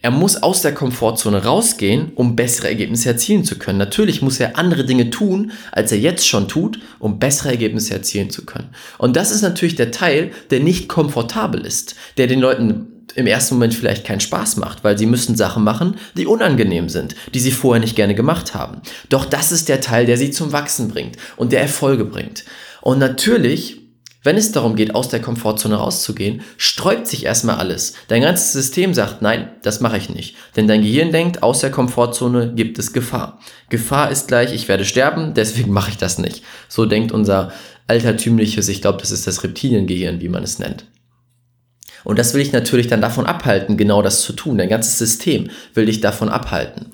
er 0.00 0.12
muss 0.12 0.40
aus 0.40 0.62
der 0.62 0.74
Komfortzone 0.74 1.42
rausgehen, 1.42 2.12
um 2.14 2.36
bessere 2.36 2.68
Ergebnisse 2.68 3.08
erzielen 3.08 3.42
zu 3.42 3.58
können. 3.58 3.78
Natürlich 3.78 4.22
muss 4.22 4.38
er 4.38 4.56
andere 4.56 4.84
Dinge 4.84 5.10
tun, 5.10 5.50
als 5.72 5.90
er 5.90 5.98
jetzt 5.98 6.28
schon 6.28 6.46
tut, 6.46 6.78
um 7.00 7.18
bessere 7.18 7.48
Ergebnisse 7.48 7.94
erzielen 7.94 8.30
zu 8.30 8.44
können. 8.44 8.68
Und 8.98 9.16
das 9.16 9.32
ist 9.32 9.42
natürlich 9.42 9.74
der 9.74 9.90
Teil, 9.90 10.30
der 10.50 10.60
nicht 10.60 10.88
komfortabel 10.88 11.66
ist, 11.66 11.96
der 12.16 12.28
den 12.28 12.38
Leuten 12.38 12.93
im 13.14 13.26
ersten 13.26 13.54
Moment 13.54 13.74
vielleicht 13.74 14.04
keinen 14.04 14.20
Spaß 14.20 14.56
macht, 14.56 14.84
weil 14.84 14.98
sie 14.98 15.06
müssen 15.06 15.36
Sachen 15.36 15.64
machen, 15.64 15.96
die 16.16 16.26
unangenehm 16.26 16.88
sind, 16.88 17.14
die 17.32 17.40
sie 17.40 17.52
vorher 17.52 17.80
nicht 17.80 17.96
gerne 17.96 18.14
gemacht 18.14 18.54
haben. 18.54 18.80
Doch 19.08 19.24
das 19.24 19.52
ist 19.52 19.68
der 19.68 19.80
Teil, 19.80 20.06
der 20.06 20.16
sie 20.16 20.30
zum 20.30 20.52
Wachsen 20.52 20.88
bringt 20.88 21.16
und 21.36 21.52
der 21.52 21.60
Erfolge 21.60 22.04
bringt. 22.04 22.44
Und 22.80 22.98
natürlich, 22.98 23.80
wenn 24.22 24.36
es 24.36 24.52
darum 24.52 24.74
geht, 24.74 24.94
aus 24.94 25.08
der 25.08 25.20
Komfortzone 25.20 25.76
rauszugehen, 25.76 26.42
sträubt 26.56 27.06
sich 27.06 27.24
erstmal 27.24 27.56
alles. 27.56 27.94
Dein 28.08 28.22
ganzes 28.22 28.52
System 28.52 28.94
sagt, 28.94 29.22
nein, 29.22 29.50
das 29.62 29.80
mache 29.80 29.98
ich 29.98 30.08
nicht. 30.08 30.36
Denn 30.56 30.66
dein 30.66 30.82
Gehirn 30.82 31.12
denkt, 31.12 31.42
aus 31.42 31.60
der 31.60 31.70
Komfortzone 31.70 32.54
gibt 32.54 32.78
es 32.78 32.92
Gefahr. 32.92 33.38
Gefahr 33.68 34.10
ist 34.10 34.28
gleich, 34.28 34.52
ich 34.52 34.66
werde 34.66 34.84
sterben, 34.84 35.34
deswegen 35.34 35.72
mache 35.72 35.90
ich 35.90 35.98
das 35.98 36.18
nicht. 36.18 36.42
So 36.68 36.86
denkt 36.86 37.12
unser 37.12 37.52
altertümliches, 37.86 38.68
ich 38.68 38.80
glaube, 38.80 38.98
das 38.98 39.10
ist 39.10 39.26
das 39.26 39.44
Reptiliengehirn, 39.44 40.20
wie 40.20 40.28
man 40.28 40.42
es 40.42 40.58
nennt. 40.58 40.86
Und 42.04 42.18
das 42.18 42.34
will 42.34 42.40
ich 42.40 42.52
natürlich 42.52 42.86
dann 42.86 43.00
davon 43.00 43.26
abhalten, 43.26 43.76
genau 43.76 44.02
das 44.02 44.20
zu 44.22 44.32
tun. 44.34 44.58
Dein 44.58 44.68
ganzes 44.68 44.98
System 44.98 45.50
will 45.74 45.86
dich 45.86 46.00
davon 46.00 46.28
abhalten. 46.28 46.92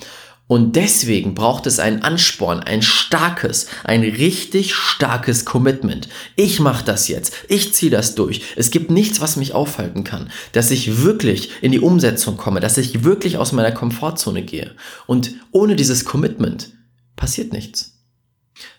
Und 0.51 0.75
deswegen 0.75 1.35
braucht 1.35 1.69
es 1.69 1.79
einen 1.79 2.03
Ansporn, 2.03 2.59
ein 2.59 2.83
starkes, 2.83 3.69
ein 3.85 4.01
richtig 4.01 4.75
starkes 4.75 5.45
Commitment. 5.45 6.09
Ich 6.35 6.59
mache 6.59 6.85
das 6.85 7.07
jetzt, 7.07 7.35
ich 7.47 7.73
ziehe 7.73 7.93
das 7.93 8.17
durch. 8.17 8.43
Es 8.57 8.73
gibt 8.73 8.91
nichts, 8.91 9.21
was 9.21 9.37
mich 9.37 9.55
aufhalten 9.55 10.03
kann, 10.03 10.29
dass 10.51 10.73
ich 10.73 11.05
wirklich 11.05 11.51
in 11.61 11.71
die 11.71 11.79
Umsetzung 11.79 12.37
komme, 12.37 12.59
dass 12.59 12.79
ich 12.79 13.05
wirklich 13.05 13.37
aus 13.37 13.53
meiner 13.53 13.71
Komfortzone 13.71 14.43
gehe. 14.43 14.75
Und 15.07 15.35
ohne 15.53 15.77
dieses 15.77 16.05
Commitment 16.05 16.73
passiert 17.15 17.53
nichts. 17.53 18.01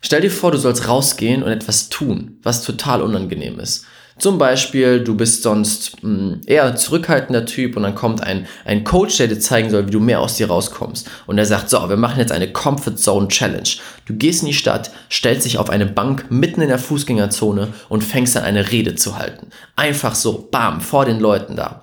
Stell 0.02 0.20
dir 0.20 0.30
vor, 0.30 0.52
du 0.52 0.58
sollst 0.58 0.90
rausgehen 0.90 1.42
und 1.42 1.54
etwas 1.54 1.88
tun, 1.88 2.40
was 2.44 2.64
total 2.64 3.02
unangenehm 3.02 3.62
ist. 3.62 3.86
Zum 4.22 4.38
Beispiel, 4.38 5.04
du 5.04 5.16
bist 5.16 5.42
sonst 5.42 6.04
mh, 6.04 6.10
hm, 6.10 6.42
eher 6.46 6.76
zurückhaltender 6.76 7.44
Typ 7.48 7.76
und 7.76 7.82
dann 7.82 7.96
kommt 7.96 8.22
ein, 8.22 8.46
ein 8.66 8.84
Coach, 8.84 9.18
der 9.18 9.28
dir 9.28 9.40
zeigen 9.40 9.72
soll, 9.72 9.88
wie 9.88 9.92
du 9.92 10.00
mehr 10.00 10.20
aus 10.20 10.36
dir 10.36 10.46
rauskommst. 10.46 11.10
Und 11.26 11.40
er 11.40 11.48
sagt, 11.48 11.72
so, 11.72 11.90
wir 11.90 11.98
machen 11.98 12.20
jetzt 12.20 12.32
eine 12.32 12.52
Comfort 12.52 12.98
Zone 12.98 13.30
Challenge. 13.30 13.68
Du 14.06 14.14
gehst 14.14 14.44
in 14.44 14.50
die 14.50 14.54
Stadt, 14.54 14.92
stellst 15.10 15.48
dich 15.48 15.58
auf 15.58 15.72
eine 15.72 15.88
Bank 15.88 16.28
mitten 16.30 16.62
in 16.62 16.68
der 16.68 16.78
Fußgängerzone 16.78 17.70
und 17.90 18.04
fängst 18.04 18.38
an 18.38 18.44
eine 18.44 18.72
Rede 18.72 18.94
zu 18.94 19.18
halten. 19.18 19.48
Einfach 19.76 20.14
so, 20.14 20.48
bam, 20.52 20.82
vor 20.82 21.06
den 21.06 21.20
Leuten 21.20 21.56
da. 21.56 21.82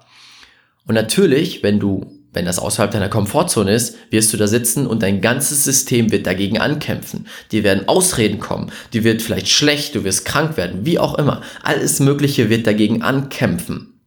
Und 0.86 0.94
natürlich, 0.94 1.64
wenn 1.64 1.80
du 1.80 2.17
wenn 2.38 2.44
das 2.44 2.60
außerhalb 2.60 2.92
deiner 2.92 3.08
Komfortzone 3.08 3.74
ist, 3.74 3.96
wirst 4.10 4.32
du 4.32 4.36
da 4.36 4.46
sitzen 4.46 4.86
und 4.86 5.02
dein 5.02 5.20
ganzes 5.20 5.64
System 5.64 6.12
wird 6.12 6.24
dagegen 6.24 6.58
ankämpfen. 6.58 7.26
Dir 7.50 7.64
werden 7.64 7.88
Ausreden 7.88 8.38
kommen, 8.38 8.70
dir 8.92 9.02
wird 9.02 9.22
vielleicht 9.22 9.48
schlecht, 9.48 9.96
du 9.96 10.04
wirst 10.04 10.24
krank 10.24 10.56
werden, 10.56 10.86
wie 10.86 11.00
auch 11.00 11.18
immer. 11.18 11.42
Alles 11.64 11.98
Mögliche 11.98 12.48
wird 12.48 12.64
dagegen 12.64 13.02
ankämpfen. 13.02 14.00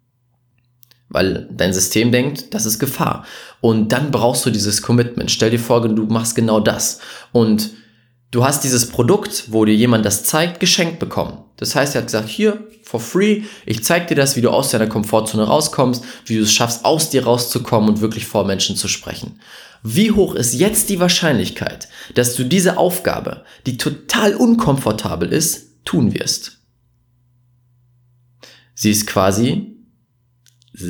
Weil 1.10 1.50
dein 1.52 1.74
System 1.74 2.14
denkt, 2.14 2.54
das 2.54 2.66
ist 2.66 2.80
Gefahr. 2.80 3.26
Und 3.60 3.92
dann 3.92 4.12
brauchst 4.12 4.46
du 4.46 4.50
dieses 4.50 4.82
Commitment. 4.82 5.30
Stell 5.30 5.50
dir 5.50 5.60
vor, 5.60 5.86
du 5.86 6.06
machst 6.06 6.34
genau 6.34 6.62
das. 6.62 7.02
Und 7.34 7.72
du 8.32 8.46
hast 8.46 8.64
dieses 8.64 8.88
Produkt, 8.88 9.48
wo 9.50 9.66
dir 9.66 9.76
jemand 9.76 10.06
das 10.06 10.24
zeigt, 10.24 10.62
geschenkt 10.62 11.00
bekommen. 11.00 11.40
Das 11.58 11.76
heißt, 11.76 11.96
er 11.96 12.00
hat 12.00 12.08
gesagt, 12.08 12.30
hier, 12.30 12.66
For 12.92 13.00
free. 13.00 13.44
Ich 13.66 13.86
zeige 13.86 14.08
dir 14.08 14.16
das, 14.16 14.36
wie 14.36 14.42
du 14.42 14.50
aus 14.50 14.72
deiner 14.72 14.88
Komfortzone 14.88 15.44
rauskommst, 15.44 16.04
wie 16.26 16.36
du 16.36 16.44
es 16.44 16.52
schaffst, 16.52 16.84
aus 16.84 17.10
dir 17.10 17.24
rauszukommen 17.24 17.90
und 17.90 18.02
wirklich 18.02 18.26
vor 18.26 18.44
Menschen 18.44 18.76
zu 18.76 18.90
sprechen. 18.90 19.40
Wie 19.82 20.12
hoch 20.12 20.36
ist 20.36 20.54
jetzt 20.54 20.90
die 20.90 21.00
Wahrscheinlichkeit, 21.00 21.88
dass 22.16 22.36
du 22.36 22.44
diese 22.44 22.78
Aufgabe, 22.78 23.46
die 23.66 23.78
total 23.78 24.36
unkomfortabel 24.36 25.32
ist, 25.32 25.86
tun 25.86 26.14
wirst? 26.14 26.60
Sie 28.76 28.92
ist 28.92 29.08
quasi 29.08 29.78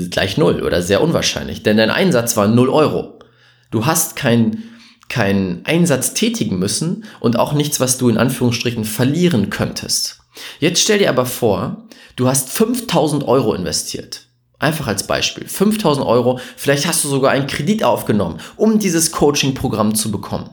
gleich 0.10 0.38
null 0.38 0.64
oder 0.64 0.82
sehr 0.82 1.04
unwahrscheinlich, 1.04 1.62
denn 1.62 1.78
dein 1.78 1.92
Einsatz 1.92 2.36
war 2.36 2.48
null 2.48 2.70
Euro. 2.70 3.20
Du 3.70 3.86
hast 3.86 4.16
keinen 4.16 4.64
keinen 5.08 5.66
Einsatz 5.66 6.16
tätigen 6.16 6.58
müssen 6.58 7.04
und 7.20 7.38
auch 7.38 7.54
nichts, 7.54 7.80
was 7.80 8.00
du 8.00 8.10
in 8.10 8.18
Anführungsstrichen 8.18 8.86
verlieren 8.86 9.52
könntest. 9.52 10.21
Jetzt 10.60 10.82
stell 10.82 11.00
dir 11.00 11.10
aber 11.10 11.26
vor, 11.26 11.88
du 12.16 12.28
hast 12.28 12.50
5000 12.50 13.28
Euro 13.28 13.54
investiert. 13.54 14.28
Einfach 14.60 14.88
als 14.88 15.08
Beispiel. 15.08 15.48
5000 15.48 16.06
Euro, 16.06 16.40
vielleicht 16.56 16.86
hast 16.86 17.04
du 17.04 17.08
sogar 17.08 17.32
einen 17.32 17.48
Kredit 17.48 17.84
aufgenommen, 17.84 18.40
um 18.58 18.78
dieses 18.78 19.12
Coaching-Programm 19.12 19.96
zu 19.96 20.12
bekommen. 20.12 20.52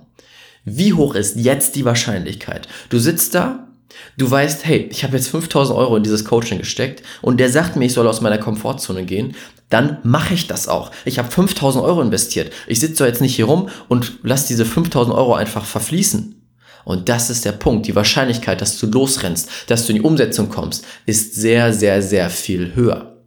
Wie 0.65 0.95
hoch 0.95 1.15
ist 1.15 1.37
jetzt 1.37 1.77
die 1.77 1.85
Wahrscheinlichkeit? 1.85 2.69
Du 2.89 2.99
sitzt 2.99 3.35
da, 3.35 3.69
du 4.17 4.31
weißt, 4.31 4.65
hey, 4.65 4.89
ich 4.91 5.05
habe 5.05 5.17
jetzt 5.17 5.29
5000 5.29 5.79
Euro 5.79 5.97
in 5.97 6.03
dieses 6.03 6.25
Coaching 6.25 6.59
gesteckt 6.59 7.03
und 7.21 7.39
der 7.39 7.51
sagt 7.51 7.77
mir, 7.77 7.85
ich 7.85 7.93
soll 7.93 8.09
aus 8.09 8.21
meiner 8.21 8.39
Komfortzone 8.39 9.05
gehen, 9.05 9.35
dann 9.69 9.99
mache 10.03 10.35
ich 10.35 10.47
das 10.47 10.69
auch. 10.69 10.91
Ich 11.05 11.19
habe 11.19 11.31
5000 11.31 11.85
Euro 11.85 12.01
investiert. 12.01 12.53
Ich 12.67 12.81
sitze 12.81 13.07
jetzt 13.07 13.21
nicht 13.21 13.37
hier 13.37 13.45
rum 13.45 13.69
und 13.89 14.21
lasse 14.23 14.49
diese 14.49 14.65
5000 14.65 15.15
Euro 15.15 15.35
einfach 15.35 15.65
verfließen. 15.65 16.38
Und 16.89 17.11
das 17.11 17.29
ist 17.29 17.45
der 17.45 17.53
Punkt. 17.53 17.87
Die 17.87 17.95
Wahrscheinlichkeit, 17.95 18.63
dass 18.63 18.79
du 18.79 18.87
losrennst, 18.87 19.51
dass 19.67 19.85
du 19.85 19.93
in 19.93 19.99
die 19.99 20.05
Umsetzung 20.09 20.49
kommst, 20.49 20.87
ist 21.05 21.35
sehr, 21.35 21.75
sehr, 21.75 22.01
sehr 22.01 22.31
viel 22.31 22.75
höher. 22.75 23.19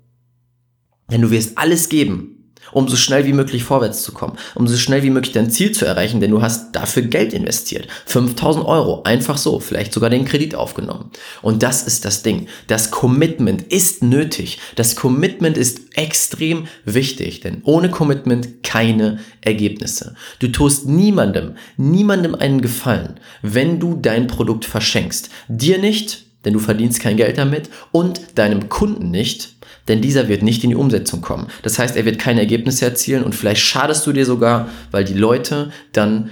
Denn 1.12 1.22
du 1.22 1.30
wirst 1.30 1.60
alles 1.60 1.88
geben, 1.88 2.41
um 2.72 2.88
so 2.88 2.96
schnell 2.96 3.26
wie 3.26 3.34
möglich 3.34 3.64
vorwärts 3.64 4.04
zu 4.04 4.12
kommen, 4.12 4.38
um 4.56 4.68
so 4.68 4.78
schnell 4.78 5.04
wie 5.04 5.10
möglich 5.10 5.34
dein 5.34 5.52
Ziel 5.52 5.72
zu 5.72 5.86
erreichen, 5.86 6.22
denn 6.22 6.32
du 6.32 6.42
hast 6.42 6.76
dafür 6.76 7.04
Geld 7.04 7.34
investiert. 7.34 7.88
5000 8.06 8.66
Euro, 8.66 9.04
einfach 9.04 9.38
so, 9.38 9.60
vielleicht 9.60 9.94
sogar 9.94 10.10
den 10.10 10.26
Kredit 10.26 10.56
aufgenommen. 10.56 11.12
Und 11.42 11.64
das 11.64 11.84
ist 11.84 12.06
das 12.06 12.24
Ding. 12.24 12.48
Das 12.68 12.92
Commitment 12.92 13.64
ist 13.64 14.04
nötig. 14.04 14.60
Das 14.76 14.96
Commitment 14.96 15.58
ist 15.58 15.82
extrem 15.96 16.68
wichtig, 16.86 17.42
denn 17.42 17.62
ohne 17.64 17.90
Commitment 17.90 18.64
keine 18.64 19.20
Ergebnisse. 19.42 20.16
Du 20.40 20.48
tust 20.48 20.88
niemandem, 20.88 21.56
niemandem 21.78 22.36
einen 22.36 22.62
Gefallen, 22.62 23.20
wenn 23.42 23.80
du 23.80 23.96
dein 23.96 24.28
Produkt 24.28 24.66
verschenkst. 24.66 25.30
Dir 25.48 25.78
nicht, 25.78 26.26
denn 26.46 26.54
du 26.54 26.60
verdienst 26.60 27.00
kein 27.00 27.18
Geld 27.18 27.38
damit 27.38 27.70
und 27.92 28.38
deinem 28.38 28.70
Kunden 28.70 29.12
nicht, 29.12 29.56
denn 29.88 30.02
dieser 30.02 30.28
wird 30.28 30.44
nicht 30.44 30.64
in 30.64 30.72
die 30.72 30.76
Umsetzung 30.76 31.22
kommen. 31.22 31.48
Das 31.64 31.80
heißt, 31.80 31.96
er 31.96 32.06
wird 32.06 32.20
keine 32.20 32.42
Ergebnisse 32.42 32.86
erzielen 32.86 33.24
und 33.24 33.36
vielleicht 33.36 33.62
schadest 33.62 34.06
du 34.06 34.14
dir 34.14 34.26
sogar, 34.26 34.70
weil 34.92 35.04
die 35.04 35.14
Leute 35.14 35.72
dann 35.94 36.32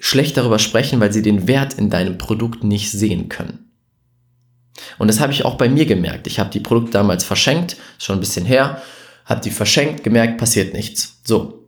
schlecht 0.00 0.36
darüber 0.36 0.58
sprechen, 0.58 1.00
weil 1.00 1.12
sie 1.12 1.22
den 1.22 1.48
Wert 1.48 1.74
in 1.74 1.90
deinem 1.90 2.18
Produkt 2.18 2.64
nicht 2.64 2.90
sehen 2.90 3.28
können. 3.28 3.70
Und 4.98 5.08
das 5.08 5.20
habe 5.20 5.32
ich 5.32 5.44
auch 5.44 5.56
bei 5.56 5.68
mir 5.68 5.86
gemerkt. 5.86 6.26
Ich 6.26 6.38
habe 6.38 6.50
die 6.50 6.60
Produkte 6.60 6.92
damals 6.92 7.24
verschenkt, 7.24 7.76
schon 7.98 8.16
ein 8.18 8.20
bisschen 8.20 8.46
her, 8.46 8.80
habe 9.24 9.40
die 9.40 9.50
verschenkt, 9.50 10.04
gemerkt, 10.04 10.38
passiert 10.38 10.72
nichts. 10.72 11.20
So. 11.24 11.67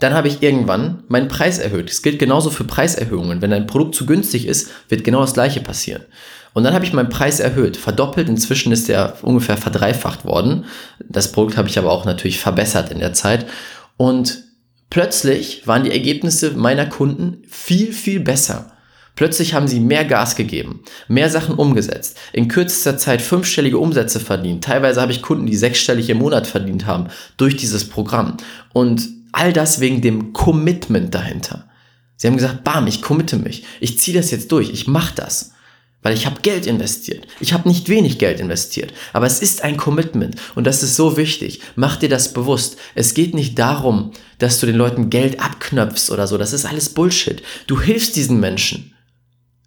Dann 0.00 0.14
habe 0.14 0.28
ich 0.28 0.42
irgendwann 0.42 1.04
meinen 1.08 1.28
Preis 1.28 1.58
erhöht. 1.58 1.90
Es 1.90 2.02
gilt 2.02 2.18
genauso 2.18 2.50
für 2.50 2.64
Preiserhöhungen. 2.64 3.40
Wenn 3.42 3.52
ein 3.52 3.66
Produkt 3.66 3.94
zu 3.94 4.06
günstig 4.06 4.46
ist, 4.46 4.70
wird 4.88 5.04
genau 5.04 5.20
das 5.20 5.34
gleiche 5.34 5.60
passieren. 5.60 6.02
Und 6.52 6.64
dann 6.64 6.74
habe 6.74 6.84
ich 6.84 6.92
meinen 6.92 7.08
Preis 7.08 7.40
erhöht, 7.40 7.76
verdoppelt. 7.76 8.28
Inzwischen 8.28 8.72
ist 8.72 8.88
der 8.88 9.16
ungefähr 9.22 9.56
verdreifacht 9.56 10.24
worden. 10.24 10.64
Das 11.08 11.32
Produkt 11.32 11.56
habe 11.56 11.68
ich 11.68 11.78
aber 11.78 11.90
auch 11.90 12.04
natürlich 12.04 12.38
verbessert 12.38 12.90
in 12.90 13.00
der 13.00 13.12
Zeit. 13.12 13.46
Und 13.96 14.44
plötzlich 14.90 15.66
waren 15.66 15.84
die 15.84 15.92
Ergebnisse 15.92 16.52
meiner 16.52 16.86
Kunden 16.86 17.42
viel, 17.48 17.92
viel 17.92 18.20
besser. 18.20 18.70
Plötzlich 19.16 19.54
haben 19.54 19.68
sie 19.68 19.78
mehr 19.78 20.04
Gas 20.04 20.34
gegeben, 20.34 20.82
mehr 21.06 21.30
Sachen 21.30 21.54
umgesetzt, 21.54 22.18
in 22.32 22.48
kürzester 22.48 22.98
Zeit 22.98 23.22
fünfstellige 23.22 23.78
Umsätze 23.78 24.18
verdient. 24.18 24.64
Teilweise 24.64 25.00
habe 25.00 25.12
ich 25.12 25.22
Kunden, 25.22 25.46
die 25.46 25.56
sechsstellig 25.56 26.10
im 26.10 26.18
Monat 26.18 26.48
verdient 26.48 26.86
haben 26.86 27.06
durch 27.36 27.56
dieses 27.56 27.88
Programm. 27.88 28.36
Und 28.72 29.08
all 29.34 29.52
das 29.52 29.80
wegen 29.80 30.00
dem 30.00 30.32
Commitment 30.32 31.14
dahinter. 31.14 31.68
Sie 32.16 32.26
haben 32.26 32.36
gesagt, 32.36 32.64
bam, 32.64 32.86
ich 32.86 33.02
committe 33.02 33.36
mich. 33.36 33.64
Ich 33.80 33.98
ziehe 33.98 34.16
das 34.16 34.30
jetzt 34.30 34.52
durch. 34.52 34.70
Ich 34.70 34.86
mache 34.86 35.14
das. 35.16 35.52
Weil 36.02 36.14
ich 36.14 36.26
habe 36.26 36.42
Geld 36.42 36.66
investiert. 36.66 37.26
Ich 37.40 37.52
habe 37.52 37.68
nicht 37.68 37.88
wenig 37.88 38.18
Geld 38.18 38.38
investiert. 38.38 38.92
Aber 39.12 39.26
es 39.26 39.40
ist 39.40 39.64
ein 39.64 39.76
Commitment. 39.76 40.36
Und 40.54 40.66
das 40.66 40.82
ist 40.82 40.96
so 40.96 41.16
wichtig. 41.16 41.60
Mach 41.76 41.96
dir 41.96 42.10
das 42.10 42.32
bewusst. 42.32 42.76
Es 42.94 43.14
geht 43.14 43.34
nicht 43.34 43.58
darum, 43.58 44.12
dass 44.38 44.60
du 44.60 44.66
den 44.66 44.76
Leuten 44.76 45.10
Geld 45.10 45.40
abknöpfst 45.40 46.10
oder 46.10 46.26
so. 46.26 46.38
Das 46.38 46.52
ist 46.52 46.66
alles 46.66 46.90
Bullshit. 46.90 47.42
Du 47.66 47.80
hilfst 47.80 48.16
diesen 48.16 48.38
Menschen 48.38 48.93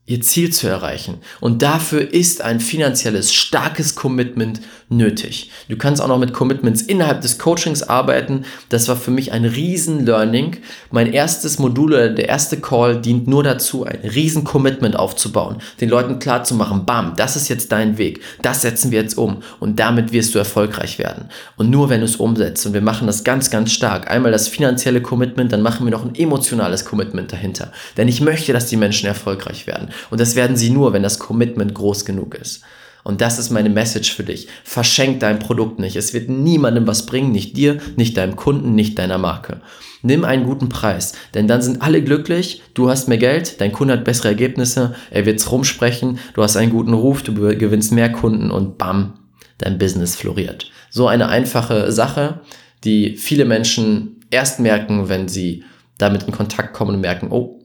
ihr 0.08 0.22
Ziel 0.22 0.52
zu 0.52 0.68
erreichen. 0.68 1.16
Und 1.42 1.62
dafür 1.62 2.14
ist 2.14 2.42
ein 2.42 2.62
finanzielles, 2.62 3.34
starkes 3.34 3.94
Commitment 3.94 4.62
nötig. 4.90 5.52
Du 5.68 5.76
kannst 5.76 6.02
auch 6.02 6.08
noch 6.08 6.18
mit 6.18 6.34
Commitments 6.34 6.82
innerhalb 6.82 7.20
des 7.20 7.38
Coachings 7.38 7.84
arbeiten. 7.84 8.46
Das 8.70 8.88
war 8.88 8.96
für 8.96 9.12
mich 9.12 9.34
ein 9.34 9.44
Riesen-Learning. 9.44 10.58
Mein 10.92 11.12
erstes 11.12 11.60
Modul 11.60 11.94
oder 11.94 12.10
der 12.10 12.30
erste 12.30 12.58
Call 12.62 13.02
dient 13.02 13.28
nur 13.28 13.44
dazu, 13.44 13.84
ein 13.84 14.00
Riesen-Commitment 14.00 14.96
aufzubauen, 14.96 15.58
den 15.82 15.90
Leuten 15.90 16.20
klarzumachen, 16.20 16.86
bam, 16.86 17.16
das 17.18 17.36
ist 17.36 17.50
jetzt 17.50 17.74
dein 17.74 17.98
Weg, 17.98 18.22
das 18.42 18.62
setzen 18.62 18.92
wir 18.92 19.02
jetzt 19.02 19.18
um 19.18 19.44
und 19.60 19.78
damit 19.78 20.14
wirst 20.14 20.34
du 20.34 20.40
erfolgreich 20.40 21.00
werden. 21.00 21.26
Und 21.58 21.70
nur 21.70 21.90
wenn 21.90 22.00
du 22.00 22.06
es 22.06 22.16
umsetzt, 22.16 22.66
und 22.66 22.74
wir 22.74 22.82
machen 22.82 23.08
das 23.08 23.26
ganz, 23.26 23.50
ganz 23.50 23.74
stark, 23.74 24.10
einmal 24.10 24.32
das 24.32 24.48
finanzielle 24.48 25.02
Commitment, 25.02 25.52
dann 25.52 25.62
machen 25.62 25.86
wir 25.86 25.92
noch 25.92 26.06
ein 26.06 26.16
emotionales 26.16 26.86
Commitment 26.86 27.34
dahinter. 27.34 27.74
Denn 27.98 28.08
ich 28.08 28.22
möchte, 28.22 28.54
dass 28.54 28.68
die 28.68 28.78
Menschen 28.78 29.08
erfolgreich 29.08 29.68
werden. 29.68 29.90
Und 30.10 30.20
das 30.20 30.36
werden 30.36 30.58
sie 30.58 30.70
nur, 30.70 30.94
wenn 30.94 31.04
das 31.04 31.20
Commitment 31.20 31.74
groß 31.74 32.06
genug 32.06 32.36
ist. 32.36 32.64
Und 33.04 33.22
das 33.22 33.40
ist 33.40 33.52
meine 33.52 33.70
Message 33.70 34.14
für 34.14 34.24
dich. 34.24 34.50
Verschenk 34.66 35.22
dein 35.22 35.40
Produkt 35.40 35.80
nicht. 35.80 35.96
Es 35.96 36.14
wird 36.14 36.28
niemandem 36.28 36.88
was 36.88 37.06
bringen, 37.06 37.32
nicht 37.32 37.56
dir, 37.56 37.78
nicht 37.96 38.18
deinem 38.18 38.36
Kunden, 38.36 38.76
nicht 38.76 39.00
deiner 39.00 39.18
Marke. 39.18 39.62
Nimm 40.02 40.26
einen 40.26 40.44
guten 40.44 40.68
Preis, 40.68 41.14
denn 41.34 41.48
dann 41.48 41.62
sind 41.62 41.82
alle 41.82 42.04
glücklich, 42.04 42.62
du 42.74 42.90
hast 42.90 43.08
mehr 43.08 43.18
Geld, 43.18 43.62
dein 43.62 43.72
Kunde 43.72 43.94
hat 43.94 44.04
bessere 44.04 44.28
Ergebnisse, 44.28 44.94
er 45.10 45.26
wird's 45.26 45.52
rumsprechen, 45.52 46.20
du 46.34 46.44
hast 46.44 46.58
einen 46.58 46.72
guten 46.72 46.94
Ruf, 46.94 47.24
du 47.24 47.34
gewinnst 47.34 47.94
mehr 47.94 48.12
Kunden 48.12 48.52
und 48.52 48.78
bam, 48.78 49.14
dein 49.58 49.78
Business 49.78 50.16
floriert. 50.16 50.70
So 50.90 51.08
eine 51.08 51.30
einfache 51.30 51.92
Sache, 51.92 52.42
die 52.84 53.16
viele 53.16 53.46
Menschen 53.46 54.18
erst 54.30 54.60
merken, 54.60 55.10
wenn 55.10 55.28
sie 55.28 55.64
damit 55.98 56.24
in 56.24 56.34
Kontakt 56.34 56.74
kommen 56.74 56.96
und 56.96 57.02
merken, 57.02 57.30
oh, 57.32 57.57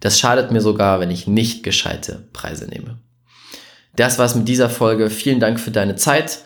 das 0.00 0.18
schadet 0.18 0.50
mir 0.50 0.60
sogar, 0.60 1.00
wenn 1.00 1.10
ich 1.10 1.26
nicht 1.26 1.62
gescheite 1.62 2.28
Preise 2.32 2.66
nehme. 2.66 2.98
Das 3.96 4.18
war's 4.18 4.34
mit 4.34 4.46
dieser 4.46 4.70
Folge. 4.70 5.10
Vielen 5.10 5.40
Dank 5.40 5.58
für 5.58 5.72
deine 5.72 5.96
Zeit. 5.96 6.40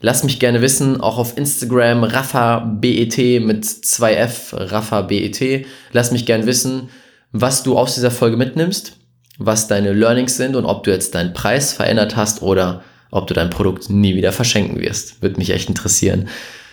Lass 0.00 0.24
mich 0.24 0.40
gerne 0.40 0.60
wissen, 0.60 1.00
auch 1.00 1.18
auf 1.18 1.38
Instagram, 1.38 2.04
RaffaBET 2.04 3.40
mit 3.42 3.64
2F, 3.64 4.52
RaffaBET. 4.52 5.66
Lass 5.92 6.10
mich 6.10 6.26
gerne 6.26 6.46
wissen, 6.46 6.90
was 7.32 7.62
du 7.62 7.78
aus 7.78 7.94
dieser 7.94 8.10
Folge 8.10 8.36
mitnimmst, 8.36 8.96
was 9.38 9.68
deine 9.68 9.92
Learnings 9.92 10.36
sind 10.36 10.56
und 10.56 10.64
ob 10.66 10.84
du 10.84 10.90
jetzt 10.90 11.14
deinen 11.14 11.32
Preis 11.32 11.72
verändert 11.72 12.16
hast 12.16 12.42
oder 12.42 12.82
ob 13.10 13.26
du 13.26 13.34
dein 13.34 13.50
Produkt 13.50 13.88
nie 13.88 14.16
wieder 14.16 14.32
verschenken 14.32 14.80
wirst. 14.80 15.22
Würde 15.22 15.38
mich 15.38 15.50
echt 15.50 15.68
interessieren. 15.68 16.28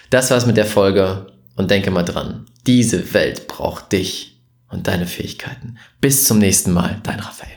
Das 0.09 0.31
war's 0.31 0.45
mit 0.45 0.57
der 0.57 0.65
Folge 0.65 1.27
und 1.55 1.71
denke 1.71 1.91
mal 1.91 2.03
dran, 2.03 2.45
diese 2.65 3.13
Welt 3.13 3.47
braucht 3.47 3.91
dich 3.91 4.32
und 4.73 4.87
deine 4.87 5.05
Fähigkeiten. 5.05 5.77
Bis 6.01 6.25
zum 6.25 6.39
nächsten 6.39 6.73
Mal, 6.73 6.99
dein 7.03 7.19
Raphael. 7.19 7.51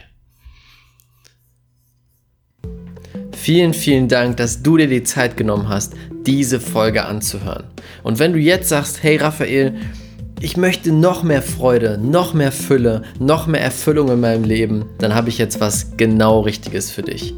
Vielen, 3.32 3.74
vielen 3.74 4.08
Dank, 4.08 4.36
dass 4.38 4.62
du 4.62 4.76
dir 4.76 4.88
die 4.88 5.04
Zeit 5.04 5.36
genommen 5.36 5.68
hast, 5.68 5.94
diese 6.26 6.60
Folge 6.60 7.04
anzuhören. 7.04 7.64
Und 8.02 8.18
wenn 8.18 8.32
du 8.32 8.38
jetzt 8.38 8.68
sagst, 8.68 9.02
hey 9.02 9.16
Raphael, 9.16 9.74
ich 10.40 10.56
möchte 10.56 10.92
noch 10.92 11.22
mehr 11.22 11.42
Freude, 11.42 11.98
noch 11.98 12.34
mehr 12.34 12.52
Fülle, 12.52 13.02
noch 13.18 13.46
mehr 13.46 13.62
Erfüllung 13.62 14.10
in 14.10 14.20
meinem 14.20 14.44
Leben, 14.44 14.86
dann 14.98 15.14
habe 15.14 15.28
ich 15.28 15.38
jetzt 15.38 15.60
was 15.60 15.96
genau 15.96 16.40
Richtiges 16.40 16.90
für 16.90 17.02
dich. 17.02 17.34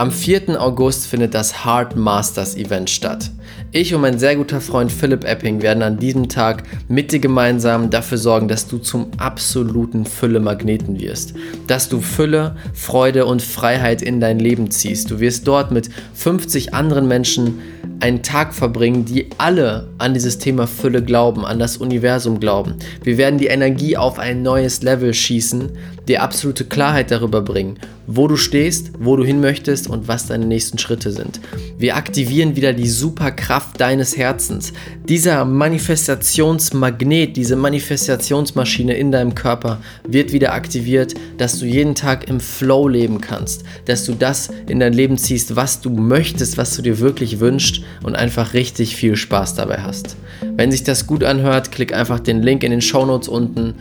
Am 0.00 0.10
4. 0.10 0.58
August 0.58 1.08
findet 1.08 1.34
das 1.34 1.62
Heart 1.66 1.94
Masters 1.94 2.56
Event 2.56 2.88
statt. 2.88 3.30
Ich 3.70 3.94
und 3.94 4.00
mein 4.00 4.18
sehr 4.18 4.34
guter 4.34 4.62
Freund 4.62 4.90
Philipp 4.90 5.24
Epping 5.24 5.60
werden 5.60 5.82
an 5.82 5.98
diesem 5.98 6.30
Tag 6.30 6.62
mit 6.88 7.12
dir 7.12 7.18
gemeinsam 7.18 7.90
dafür 7.90 8.16
sorgen, 8.16 8.48
dass 8.48 8.66
du 8.66 8.78
zum 8.78 9.10
absoluten 9.18 10.06
Fülle-Magneten 10.06 10.98
wirst. 10.98 11.34
Dass 11.66 11.90
du 11.90 12.00
Fülle, 12.00 12.56
Freude 12.72 13.26
und 13.26 13.42
Freiheit 13.42 14.00
in 14.00 14.20
dein 14.20 14.38
Leben 14.38 14.70
ziehst. 14.70 15.10
Du 15.10 15.20
wirst 15.20 15.46
dort 15.46 15.70
mit 15.70 15.90
50 16.14 16.72
anderen 16.72 17.06
Menschen 17.06 17.60
einen 18.00 18.22
Tag 18.22 18.54
verbringen, 18.54 19.04
die 19.04 19.28
alle 19.36 19.88
an 19.98 20.14
dieses 20.14 20.38
Thema 20.38 20.66
Fülle 20.66 21.02
glauben, 21.02 21.44
an 21.44 21.58
das 21.58 21.76
Universum 21.76 22.40
glauben. 22.40 22.76
Wir 23.04 23.18
werden 23.18 23.38
die 23.38 23.48
Energie 23.48 23.96
auf 23.96 24.18
ein 24.18 24.42
neues 24.42 24.82
Level 24.82 25.12
schießen, 25.12 25.70
dir 26.08 26.22
absolute 26.22 26.64
Klarheit 26.64 27.10
darüber 27.10 27.42
bringen, 27.42 27.78
wo 28.06 28.26
du 28.26 28.36
stehst, 28.36 28.92
wo 28.98 29.16
du 29.16 29.24
hin 29.24 29.40
möchtest 29.40 29.89
und 29.90 30.08
was 30.08 30.26
deine 30.26 30.46
nächsten 30.46 30.78
Schritte 30.78 31.12
sind. 31.12 31.40
Wir 31.78 31.96
aktivieren 31.96 32.56
wieder 32.56 32.72
die 32.72 32.88
Superkraft 32.88 33.80
deines 33.80 34.16
Herzens. 34.16 34.72
Dieser 35.08 35.44
Manifestationsmagnet, 35.44 37.36
diese 37.36 37.56
Manifestationsmaschine 37.56 38.94
in 38.94 39.12
deinem 39.12 39.34
Körper 39.34 39.80
wird 40.06 40.32
wieder 40.32 40.54
aktiviert, 40.54 41.14
dass 41.38 41.58
du 41.58 41.66
jeden 41.66 41.94
Tag 41.94 42.28
im 42.28 42.40
Flow 42.40 42.88
leben 42.88 43.20
kannst, 43.20 43.64
dass 43.84 44.04
du 44.04 44.14
das 44.14 44.50
in 44.68 44.80
dein 44.80 44.92
Leben 44.92 45.18
ziehst, 45.18 45.56
was 45.56 45.80
du 45.80 45.90
möchtest, 45.90 46.56
was 46.56 46.76
du 46.76 46.82
dir 46.82 46.98
wirklich 47.00 47.40
wünschst 47.40 47.82
und 48.02 48.14
einfach 48.14 48.54
richtig 48.54 48.96
viel 48.96 49.16
Spaß 49.16 49.54
dabei 49.54 49.78
hast. 49.82 50.16
Wenn 50.56 50.70
sich 50.70 50.84
das 50.84 51.06
gut 51.06 51.24
anhört, 51.24 51.72
klick 51.72 51.92
einfach 51.92 52.20
den 52.20 52.42
Link 52.42 52.64
in 52.64 52.70
den 52.70 52.80
Show 52.80 53.04
Notes 53.04 53.28
unten 53.28 53.74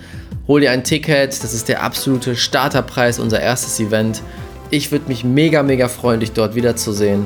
Hol 0.49 0.61
dir 0.61 0.71
ein 0.71 0.83
Ticket, 0.83 1.43
das 1.43 1.53
ist 1.53 1.69
der 1.69 1.83
absolute 1.83 2.35
Starterpreis, 2.35 3.19
unser 3.19 3.39
erstes 3.39 3.79
Event. 3.79 4.23
Ich 4.71 4.91
würde 4.91 5.07
mich 5.07 5.23
mega, 5.23 5.63
mega 5.63 5.87
freuen, 5.87 6.19
dich 6.19 6.31
dort 6.31 6.55
wiederzusehen. 6.55 7.25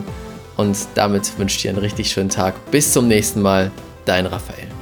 Und 0.55 0.77
damit 0.95 1.37
wünsche 1.37 1.57
ich 1.57 1.61
dir 1.63 1.69
einen 1.71 1.79
richtig 1.79 2.11
schönen 2.11 2.29
Tag. 2.29 2.53
Bis 2.71 2.93
zum 2.93 3.07
nächsten 3.07 3.41
Mal, 3.41 3.71
dein 4.05 4.25
Raphael. 4.25 4.72